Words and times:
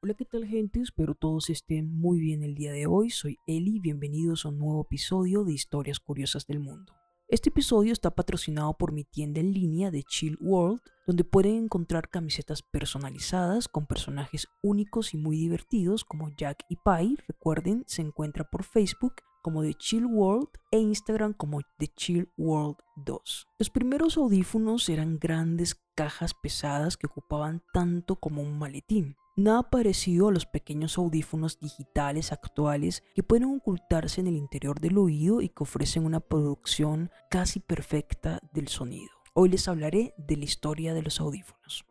Hola, 0.00 0.14
¿qué 0.14 0.24
tal 0.24 0.46
gente? 0.46 0.80
Espero 0.80 1.16
todos 1.16 1.50
estén 1.50 1.92
muy 1.92 2.20
bien 2.20 2.44
el 2.44 2.54
día 2.54 2.70
de 2.70 2.86
hoy. 2.86 3.10
Soy 3.10 3.36
Eli, 3.48 3.80
bienvenidos 3.80 4.44
a 4.44 4.50
un 4.50 4.58
nuevo 4.58 4.82
episodio 4.82 5.42
de 5.42 5.52
Historias 5.52 5.98
Curiosas 5.98 6.46
del 6.46 6.60
Mundo. 6.60 6.92
Este 7.26 7.48
episodio 7.48 7.92
está 7.92 8.12
patrocinado 8.12 8.76
por 8.78 8.92
mi 8.92 9.02
tienda 9.02 9.40
en 9.40 9.52
línea 9.52 9.90
de 9.90 10.04
Chill 10.04 10.38
World, 10.40 10.80
donde 11.04 11.24
pueden 11.24 11.64
encontrar 11.64 12.10
camisetas 12.10 12.62
personalizadas 12.62 13.66
con 13.66 13.88
personajes 13.88 14.46
únicos 14.62 15.14
y 15.14 15.16
muy 15.16 15.36
divertidos 15.36 16.04
como 16.04 16.30
Jack 16.36 16.62
y 16.68 16.76
Pi. 16.76 17.16
Recuerden, 17.26 17.82
se 17.88 18.02
encuentra 18.02 18.44
por 18.44 18.62
Facebook 18.62 19.14
como 19.42 19.62
The 19.62 19.74
Chill 19.74 20.06
World 20.06 20.48
e 20.70 20.78
Instagram 20.78 21.32
como 21.32 21.58
The 21.78 21.88
Chill 21.88 22.28
World 22.36 22.76
2. 23.04 23.48
Los 23.58 23.70
primeros 23.70 24.16
audífonos 24.16 24.88
eran 24.90 25.18
grandes 25.18 25.74
cajas 25.96 26.34
pesadas 26.40 26.96
que 26.96 27.08
ocupaban 27.08 27.64
tanto 27.72 28.14
como 28.14 28.42
un 28.42 28.60
maletín. 28.60 29.16
Nada 29.38 29.70
parecido 29.70 30.26
a 30.26 30.32
los 30.32 30.46
pequeños 30.46 30.98
audífonos 30.98 31.60
digitales 31.60 32.32
actuales 32.32 33.04
que 33.14 33.22
pueden 33.22 33.54
ocultarse 33.54 34.20
en 34.20 34.26
el 34.26 34.34
interior 34.34 34.80
del 34.80 34.98
oído 34.98 35.42
y 35.42 35.48
que 35.48 35.62
ofrecen 35.62 36.04
una 36.04 36.18
producción 36.18 37.12
casi 37.30 37.60
perfecta 37.60 38.40
del 38.52 38.66
sonido. 38.66 39.12
Hoy 39.34 39.50
les 39.50 39.68
hablaré 39.68 40.12
de 40.18 40.36
la 40.38 40.44
historia 40.44 40.92
de 40.92 41.02
los 41.02 41.20
audífonos. 41.20 41.86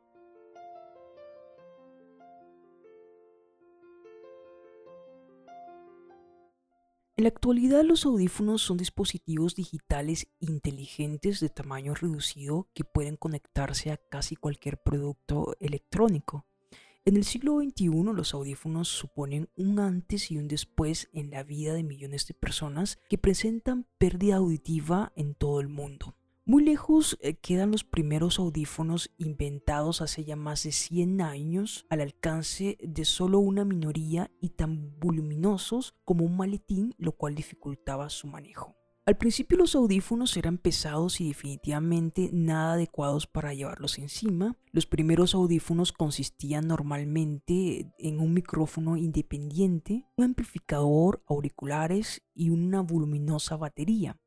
En 7.16 7.24
la 7.24 7.30
actualidad 7.30 7.82
los 7.86 8.06
audífonos 8.06 8.62
son 8.62 8.76
dispositivos 8.76 9.56
digitales 9.56 10.28
inteligentes 10.42 11.40
de 11.40 11.48
tamaño 11.48 11.96
reducido 11.96 12.68
que 12.74 12.84
pueden 12.84 13.16
conectarse 13.16 13.94
a 13.94 13.96
casi 13.96 14.36
cualquier 14.36 14.84
producto 14.84 15.56
electrónico. 15.62 16.46
En 17.08 17.16
el 17.16 17.24
siglo 17.24 17.62
XXI 17.62 17.88
los 18.14 18.34
audífonos 18.34 18.90
suponen 18.90 19.48
un 19.56 19.80
antes 19.80 20.30
y 20.30 20.38
un 20.38 20.50
después 20.50 21.08
en 21.14 21.30
la 21.30 21.42
vida 21.42 21.74
de 21.74 21.82
millones 21.82 22.28
de 22.28 22.34
personas 22.34 23.00
que 23.10 23.18
presentan 23.18 23.88
pérdida 23.98 24.36
auditiva 24.36 25.14
en 25.16 25.34
todo 25.34 25.62
el 25.62 25.70
mundo. 25.70 26.18
Muy 26.44 26.66
lejos 26.66 27.18
eh, 27.22 27.36
quedan 27.36 27.72
los 27.72 27.86
primeros 27.86 28.40
audífonos 28.40 29.10
inventados 29.18 30.02
hace 30.02 30.26
ya 30.26 30.36
más 30.36 30.64
de 30.64 30.74
100 30.74 31.22
años 31.22 31.86
al 31.90 32.02
alcance 32.02 32.78
de 32.82 33.06
solo 33.06 33.40
una 33.40 33.64
minoría 33.64 34.30
y 34.42 34.50
tan 34.50 35.00
voluminosos 35.00 35.96
como 36.04 36.26
un 36.26 36.36
maletín, 36.36 36.94
lo 36.98 37.14
cual 37.14 37.36
dificultaba 37.36 38.10
su 38.10 38.28
manejo. 38.28 38.77
Al 39.08 39.16
principio 39.16 39.58
los 39.58 39.74
audífonos 39.74 40.36
eran 40.36 40.58
pesados 40.58 41.22
y 41.22 41.30
definitivamente 41.30 42.30
nada 42.34 42.74
adecuados 42.74 43.26
para 43.26 43.54
llevarlos 43.54 44.00
encima. 44.00 44.58
Los 44.74 44.86
primeros 44.86 45.34
audífonos 45.34 45.94
consistían 45.94 46.68
normalmente 46.68 47.90
en 48.00 48.20
un 48.20 48.34
micrófono 48.34 48.98
independiente, 48.98 50.04
un 50.18 50.26
amplificador, 50.26 51.24
auriculares 51.26 52.22
y 52.36 52.50
una 52.50 52.82
voluminosa 52.82 53.56
batería. 53.56 54.20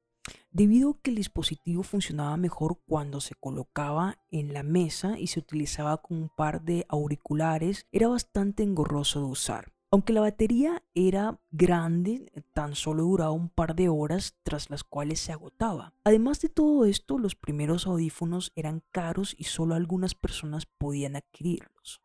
Debido 0.50 0.92
a 0.92 1.02
que 1.02 1.10
el 1.10 1.16
dispositivo 1.16 1.82
funcionaba 1.82 2.38
mejor 2.38 2.80
cuando 2.86 3.20
se 3.20 3.34
colocaba 3.34 4.16
en 4.30 4.54
la 4.54 4.62
mesa 4.62 5.18
y 5.18 5.26
se 5.26 5.40
utilizaba 5.40 5.98
con 5.98 6.16
un 6.16 6.28
par 6.30 6.62
de 6.62 6.86
auriculares, 6.88 7.86
era 7.92 8.08
bastante 8.08 8.62
engorroso 8.62 9.20
de 9.20 9.26
usar. 9.26 9.74
Aunque 9.92 10.12
la 10.12 10.20
batería 10.20 10.84
era 10.94 11.40
grande, 11.50 12.30
tan 12.54 12.76
solo 12.76 13.02
duraba 13.02 13.32
un 13.32 13.48
par 13.48 13.74
de 13.74 13.88
horas 13.88 14.36
tras 14.44 14.70
las 14.70 14.84
cuales 14.84 15.18
se 15.18 15.32
agotaba. 15.32 15.94
Además 16.04 16.40
de 16.40 16.48
todo 16.48 16.84
esto, 16.84 17.18
los 17.18 17.34
primeros 17.34 17.88
audífonos 17.88 18.52
eran 18.54 18.84
caros 18.92 19.34
y 19.36 19.44
solo 19.44 19.74
algunas 19.74 20.14
personas 20.14 20.64
podían 20.64 21.16
adquirirlos. 21.16 22.00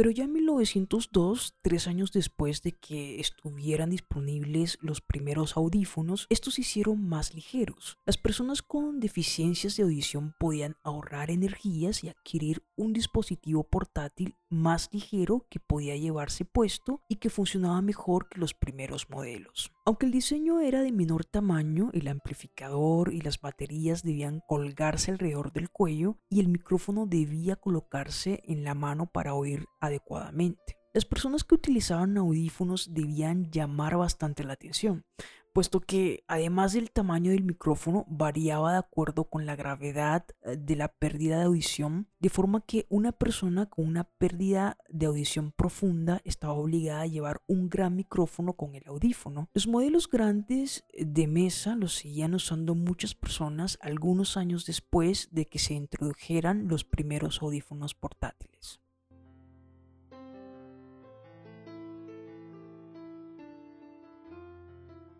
Pero 0.00 0.12
ya 0.12 0.24
en 0.24 0.32
1902, 0.32 1.56
tres 1.60 1.86
años 1.86 2.10
después 2.10 2.62
de 2.62 2.72
que 2.72 3.20
estuvieran 3.20 3.90
disponibles 3.90 4.78
los 4.80 5.02
primeros 5.02 5.58
audífonos, 5.58 6.26
estos 6.30 6.54
se 6.54 6.62
hicieron 6.62 7.06
más 7.06 7.34
ligeros. 7.34 7.98
Las 8.06 8.16
personas 8.16 8.62
con 8.62 8.98
deficiencias 8.98 9.76
de 9.76 9.82
audición 9.82 10.34
podían 10.38 10.76
ahorrar 10.82 11.30
energías 11.30 12.02
y 12.02 12.08
adquirir 12.08 12.62
un 12.76 12.94
dispositivo 12.94 13.62
portátil 13.64 14.38
más 14.48 14.88
ligero 14.90 15.46
que 15.48 15.60
podía 15.60 15.96
llevarse 15.96 16.44
puesto 16.44 17.02
y 17.06 17.16
que 17.16 17.30
funcionaba 17.30 17.82
mejor 17.82 18.28
que 18.28 18.40
los 18.40 18.54
primeros 18.54 19.08
modelos. 19.10 19.70
Aunque 19.84 20.06
el 20.06 20.12
diseño 20.12 20.60
era 20.60 20.82
de 20.82 20.92
menor 20.92 21.24
tamaño, 21.24 21.90
el 21.92 22.08
amplificador 22.08 23.12
y 23.12 23.20
las 23.20 23.40
baterías 23.40 24.02
debían 24.02 24.40
colgarse 24.46 25.10
alrededor 25.10 25.52
del 25.52 25.70
cuello 25.70 26.16
y 26.28 26.40
el 26.40 26.48
micrófono 26.48 27.06
debía 27.06 27.56
colocarse 27.56 28.42
en 28.46 28.64
la 28.64 28.74
mano 28.74 29.06
para 29.06 29.34
oír 29.34 29.66
adecuadamente. 29.90 30.78
Las 30.92 31.04
personas 31.04 31.44
que 31.44 31.54
utilizaban 31.54 32.18
audífonos 32.18 32.92
debían 32.92 33.50
llamar 33.52 33.96
bastante 33.96 34.42
la 34.42 34.54
atención, 34.54 35.04
puesto 35.52 35.80
que 35.80 36.24
además 36.26 36.72
del 36.72 36.90
tamaño 36.90 37.30
del 37.30 37.44
micrófono 37.44 38.06
variaba 38.08 38.72
de 38.72 38.78
acuerdo 38.78 39.24
con 39.24 39.46
la 39.46 39.54
gravedad 39.54 40.24
eh, 40.42 40.56
de 40.56 40.74
la 40.74 40.88
pérdida 40.88 41.38
de 41.38 41.44
audición, 41.44 42.08
de 42.18 42.28
forma 42.28 42.60
que 42.62 42.86
una 42.88 43.12
persona 43.12 43.66
con 43.66 43.86
una 43.86 44.02
pérdida 44.02 44.78
de 44.88 45.06
audición 45.06 45.52
profunda 45.52 46.20
estaba 46.24 46.54
obligada 46.54 47.02
a 47.02 47.06
llevar 47.06 47.40
un 47.46 47.68
gran 47.68 47.94
micrófono 47.94 48.54
con 48.54 48.74
el 48.74 48.82
audífono. 48.86 49.48
Los 49.54 49.68
modelos 49.68 50.08
grandes 50.08 50.84
de 50.92 51.26
mesa 51.28 51.76
los 51.76 51.94
seguían 51.94 52.34
usando 52.34 52.74
muchas 52.74 53.14
personas 53.14 53.78
algunos 53.80 54.36
años 54.36 54.66
después 54.66 55.28
de 55.30 55.46
que 55.46 55.60
se 55.60 55.74
introdujeran 55.74 56.66
los 56.66 56.82
primeros 56.84 57.42
audífonos 57.42 57.94
portátiles. 57.94 58.80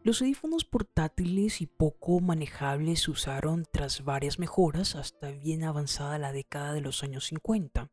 Los 0.03 0.23
audífonos 0.23 0.65
portátiles 0.65 1.61
y 1.61 1.67
poco 1.67 2.21
manejables 2.21 3.01
se 3.01 3.11
usaron 3.11 3.67
tras 3.71 4.03
varias 4.03 4.39
mejoras 4.39 4.97
hasta 4.97 5.31
bien 5.31 5.63
avanzada 5.63 6.17
la 6.17 6.33
década 6.33 6.73
de 6.73 6.81
los 6.81 7.03
años 7.03 7.27
50. 7.27 7.91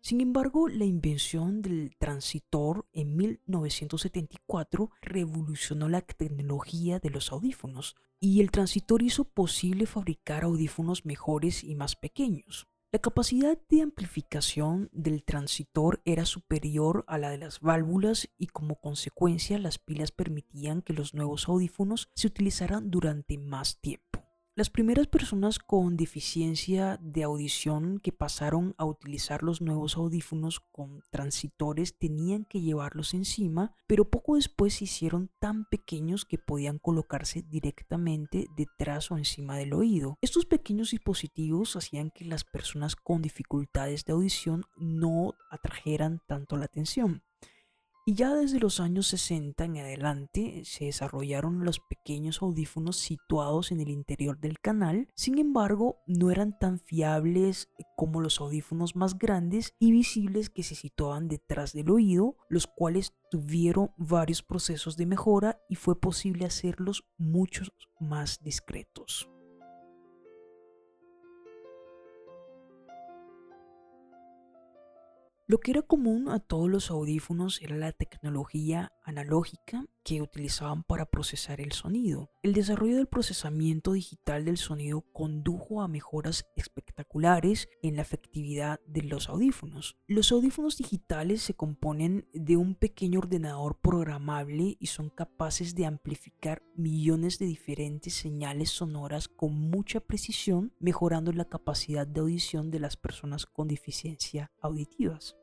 Sin 0.00 0.22
embargo, 0.22 0.68
la 0.68 0.86
invención 0.86 1.60
del 1.60 1.94
transitor 1.98 2.86
en 2.94 3.16
1974 3.16 4.90
revolucionó 5.02 5.90
la 5.90 6.00
tecnología 6.00 6.98
de 7.00 7.10
los 7.10 7.30
audífonos 7.32 7.96
y 8.18 8.40
el 8.40 8.50
transitor 8.50 9.02
hizo 9.02 9.24
posible 9.24 9.84
fabricar 9.84 10.44
audífonos 10.44 11.04
mejores 11.04 11.64
y 11.64 11.74
más 11.74 11.96
pequeños. 11.96 12.66
La 12.94 12.98
capacidad 12.98 13.58
de 13.70 13.80
amplificación 13.80 14.90
del 14.92 15.24
transitor 15.24 16.02
era 16.04 16.26
superior 16.26 17.06
a 17.08 17.16
la 17.16 17.30
de 17.30 17.38
las 17.38 17.60
válvulas 17.60 18.28
y 18.36 18.48
como 18.48 18.74
consecuencia 18.82 19.58
las 19.58 19.78
pilas 19.78 20.12
permitían 20.12 20.82
que 20.82 20.92
los 20.92 21.14
nuevos 21.14 21.48
audífonos 21.48 22.10
se 22.14 22.26
utilizaran 22.26 22.90
durante 22.90 23.38
más 23.38 23.80
tiempo. 23.80 24.21
Las 24.54 24.68
primeras 24.68 25.06
personas 25.06 25.58
con 25.58 25.96
deficiencia 25.96 26.98
de 27.00 27.22
audición 27.22 28.00
que 28.00 28.12
pasaron 28.12 28.74
a 28.76 28.84
utilizar 28.84 29.42
los 29.42 29.62
nuevos 29.62 29.96
audífonos 29.96 30.60
con 30.60 31.02
transitores 31.08 31.96
tenían 31.96 32.44
que 32.44 32.60
llevarlos 32.60 33.14
encima, 33.14 33.74
pero 33.86 34.10
poco 34.10 34.36
después 34.36 34.74
se 34.74 34.84
hicieron 34.84 35.30
tan 35.38 35.64
pequeños 35.70 36.26
que 36.26 36.36
podían 36.36 36.78
colocarse 36.78 37.40
directamente 37.40 38.46
detrás 38.54 39.10
o 39.10 39.16
encima 39.16 39.56
del 39.56 39.72
oído. 39.72 40.18
Estos 40.20 40.44
pequeños 40.44 40.90
dispositivos 40.90 41.74
hacían 41.74 42.10
que 42.10 42.26
las 42.26 42.44
personas 42.44 42.94
con 42.94 43.22
dificultades 43.22 44.04
de 44.04 44.12
audición 44.12 44.64
no 44.76 45.32
atrajeran 45.50 46.20
tanto 46.26 46.58
la 46.58 46.66
atención. 46.66 47.22
Y 48.04 48.14
ya 48.14 48.34
desde 48.34 48.58
los 48.58 48.80
años 48.80 49.06
60 49.06 49.64
en 49.64 49.76
adelante 49.78 50.62
se 50.64 50.86
desarrollaron 50.86 51.64
los 51.64 51.78
pequeños 51.78 52.42
audífonos 52.42 52.96
situados 52.96 53.70
en 53.70 53.80
el 53.80 53.90
interior 53.90 54.40
del 54.40 54.58
canal, 54.58 55.06
sin 55.14 55.38
embargo 55.38 55.98
no 56.08 56.32
eran 56.32 56.58
tan 56.58 56.80
fiables 56.80 57.68
como 57.96 58.20
los 58.20 58.40
audífonos 58.40 58.96
más 58.96 59.16
grandes 59.16 59.74
y 59.78 59.92
visibles 59.92 60.50
que 60.50 60.64
se 60.64 60.74
situaban 60.74 61.28
detrás 61.28 61.74
del 61.74 61.90
oído, 61.90 62.36
los 62.48 62.66
cuales 62.66 63.12
tuvieron 63.30 63.92
varios 63.96 64.42
procesos 64.42 64.96
de 64.96 65.06
mejora 65.06 65.60
y 65.68 65.76
fue 65.76 66.00
posible 66.00 66.44
hacerlos 66.44 67.04
mucho 67.18 67.62
más 68.00 68.42
discretos. 68.42 69.28
Lo 75.46 75.58
que 75.58 75.72
era 75.72 75.82
común 75.82 76.28
a 76.28 76.38
todos 76.38 76.70
los 76.70 76.90
audífonos 76.90 77.60
era 77.62 77.76
la 77.76 77.92
tecnología 77.92 78.92
analógica 79.04 79.86
que 80.04 80.20
utilizaban 80.20 80.82
para 80.82 81.06
procesar 81.06 81.60
el 81.60 81.72
sonido. 81.72 82.30
El 82.42 82.54
desarrollo 82.54 82.96
del 82.96 83.06
procesamiento 83.06 83.92
digital 83.92 84.44
del 84.44 84.56
sonido 84.56 85.02
condujo 85.12 85.82
a 85.82 85.88
mejoras 85.88 86.44
espectaculares 86.56 87.68
en 87.82 87.96
la 87.96 88.02
efectividad 88.02 88.80
de 88.86 89.02
los 89.02 89.28
audífonos. 89.28 89.96
Los 90.06 90.32
audífonos 90.32 90.76
digitales 90.76 91.42
se 91.42 91.54
componen 91.54 92.26
de 92.32 92.56
un 92.56 92.74
pequeño 92.74 93.20
ordenador 93.20 93.78
programable 93.80 94.76
y 94.78 94.86
son 94.86 95.10
capaces 95.10 95.74
de 95.74 95.86
amplificar 95.86 96.62
millones 96.74 97.38
de 97.38 97.46
diferentes 97.46 98.14
señales 98.14 98.70
sonoras 98.70 99.28
con 99.28 99.54
mucha 99.54 100.00
precisión, 100.00 100.72
mejorando 100.80 101.32
la 101.32 101.44
capacidad 101.44 102.06
de 102.06 102.20
audición 102.20 102.70
de 102.70 102.80
las 102.80 102.96
personas 102.96 103.46
con 103.46 103.68
deficiencia 103.68 104.50
auditivas. 104.60 105.36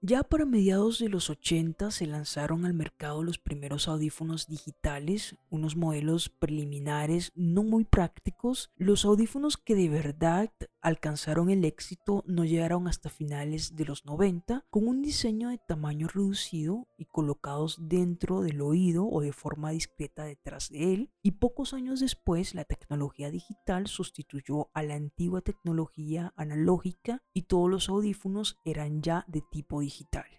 Ya 0.00 0.22
para 0.22 0.44
mediados 0.44 1.00
de 1.00 1.08
los 1.08 1.28
80 1.28 1.90
se 1.90 2.06
lanzaron 2.06 2.64
al 2.64 2.72
mercado 2.72 3.24
los 3.24 3.38
primeros 3.38 3.88
audífonos 3.88 4.46
digitales, 4.46 5.34
unos 5.50 5.74
modelos 5.74 6.28
preliminares 6.28 7.32
no 7.34 7.64
muy 7.64 7.84
prácticos. 7.84 8.70
Los 8.76 9.04
audífonos 9.04 9.56
que 9.56 9.74
de 9.74 9.88
verdad 9.88 10.52
alcanzaron 10.88 11.50
el 11.50 11.64
éxito 11.64 12.24
no 12.26 12.44
llegaron 12.44 12.88
hasta 12.88 13.10
finales 13.10 13.76
de 13.76 13.84
los 13.84 14.06
90 14.06 14.64
con 14.70 14.88
un 14.88 15.02
diseño 15.02 15.50
de 15.50 15.58
tamaño 15.58 16.08
reducido 16.08 16.88
y 16.96 17.04
colocados 17.04 17.76
dentro 17.78 18.40
del 18.40 18.62
oído 18.62 19.06
o 19.06 19.20
de 19.20 19.32
forma 19.32 19.70
discreta 19.70 20.24
detrás 20.24 20.70
de 20.70 20.94
él 20.94 21.10
y 21.22 21.32
pocos 21.32 21.74
años 21.74 22.00
después 22.00 22.54
la 22.54 22.64
tecnología 22.64 23.30
digital 23.30 23.86
sustituyó 23.86 24.70
a 24.72 24.82
la 24.82 24.94
antigua 24.94 25.42
tecnología 25.42 26.32
analógica 26.36 27.22
y 27.34 27.42
todos 27.42 27.70
los 27.70 27.88
audífonos 27.88 28.56
eran 28.64 29.02
ya 29.02 29.24
de 29.28 29.42
tipo 29.50 29.80
digital. 29.80 30.37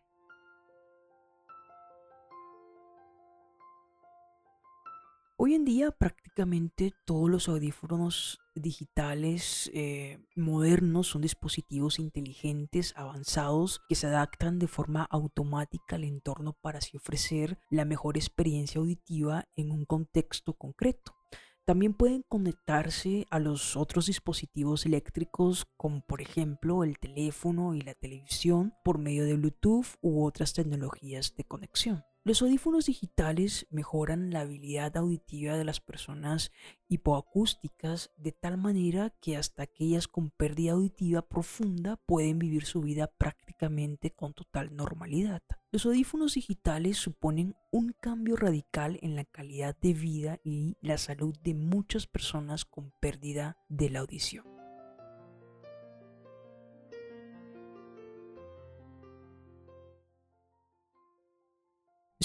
Hoy 5.42 5.54
en 5.54 5.64
día 5.64 5.92
prácticamente 5.92 6.92
todos 7.06 7.30
los 7.30 7.48
audífonos 7.48 8.42
digitales 8.56 9.72
eh, 9.74 10.20
modernos 10.36 11.08
son 11.08 11.22
dispositivos 11.22 11.98
inteligentes 11.98 12.94
avanzados 12.98 13.80
que 13.88 13.96
se 13.96 14.08
adaptan 14.08 14.60
de 14.60 14.68
forma 14.68 15.08
automática 15.10 15.96
al 15.96 16.04
entorno 16.04 16.58
para 16.62 16.80
así 16.80 16.98
ofrecer 16.98 17.58
la 17.70 17.86
mejor 17.86 18.18
experiencia 18.18 18.82
auditiva 18.82 19.46
en 19.56 19.72
un 19.72 19.86
contexto 19.86 20.56
concreto. 20.56 21.16
También 21.64 21.94
pueden 21.94 22.26
conectarse 22.28 23.26
a 23.30 23.40
los 23.40 23.78
otros 23.78 24.08
dispositivos 24.08 24.86
eléctricos 24.86 25.68
como 25.78 26.02
por 26.02 26.22
ejemplo 26.22 26.84
el 26.84 27.00
teléfono 27.00 27.76
y 27.76 27.82
la 27.82 27.94
televisión 27.94 28.74
por 28.84 28.98
medio 28.98 29.24
de 29.24 29.36
Bluetooth 29.36 29.96
u 30.02 30.26
otras 30.26 30.52
tecnologías 30.52 31.34
de 31.38 31.46
conexión. 31.46 32.04
Los 32.30 32.44
audífonos 32.44 32.86
digitales 32.86 33.66
mejoran 33.72 34.30
la 34.30 34.42
habilidad 34.42 34.96
auditiva 34.98 35.58
de 35.58 35.64
las 35.64 35.80
personas 35.80 36.52
hipoacústicas 36.88 38.12
de 38.18 38.32
tal 38.32 38.56
manera 38.56 39.10
que 39.20 39.36
hasta 39.36 39.64
aquellas 39.64 40.08
con 40.08 40.30
pérdida 40.30 40.74
auditiva 40.74 41.24
profunda 41.24 41.96
pueden 41.96 42.38
vivir 42.38 42.66
su 42.66 42.82
vida 42.82 43.08
prácticamente 43.08 44.12
con 44.12 44.36
total 44.36 44.76
normalidad. 44.76 45.42
Los 45.72 45.88
audífonos 45.88 46.36
digitales 46.36 46.98
suponen 46.98 47.56
un 47.72 47.96
cambio 48.00 48.36
radical 48.36 49.00
en 49.02 49.16
la 49.16 49.26
calidad 49.26 49.76
de 49.82 49.96
vida 49.96 50.40
y 50.44 50.78
la 50.82 51.00
salud 51.00 51.36
de 51.44 51.56
muchas 51.56 52.06
personas 52.06 52.64
con 52.64 52.94
pérdida 53.02 53.58
de 53.70 53.90
la 53.90 54.02
audición. 54.02 54.59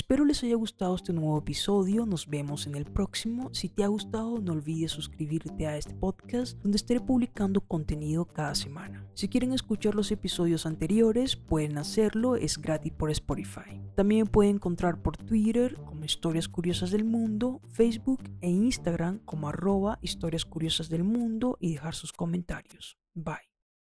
Espero 0.04 0.26
les 0.26 0.44
haya 0.44 0.56
gustado 0.56 0.96
este 0.96 1.14
nuevo 1.14 1.38
episodio, 1.38 2.04
nos 2.04 2.28
vemos 2.28 2.66
en 2.66 2.74
el 2.74 2.84
próximo. 2.84 3.48
Si 3.54 3.70
te 3.70 3.84
ha 3.84 3.86
gustado 3.86 4.38
no 4.38 4.52
olvides 4.52 4.90
suscribirte 4.90 5.66
a 5.66 5.78
este 5.78 5.94
podcast 5.94 6.58
donde 6.58 6.76
estaré 6.76 7.00
publicando 7.00 7.62
contenido 7.62 8.26
cada 8.26 8.54
semana. 8.54 9.08
Si 9.14 9.30
quieren 9.30 9.54
escuchar 9.54 9.94
los 9.94 10.12
episodios 10.12 10.66
anteriores 10.66 11.36
pueden 11.36 11.78
hacerlo, 11.78 12.36
es 12.36 12.58
gratis 12.58 12.92
por 12.92 13.10
Spotify. 13.10 13.80
También 13.96 14.26
pueden 14.26 14.56
encontrar 14.56 15.00
por 15.00 15.16
Twitter 15.16 15.74
como 15.76 16.04
Historias 16.04 16.48
Curiosas 16.48 16.90
del 16.90 17.04
Mundo, 17.04 17.62
Facebook 17.70 18.24
e 18.42 18.50
Instagram 18.50 19.20
como 19.20 19.48
arroba 19.48 19.98
Historias 20.02 20.44
Curiosas 20.44 20.90
del 20.90 21.04
Mundo 21.04 21.56
y 21.60 21.72
dejar 21.72 21.94
sus 21.94 22.12
comentarios. 22.12 22.98
Bye. 23.14 23.53